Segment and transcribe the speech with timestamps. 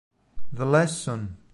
[0.51, 1.37] The Lesson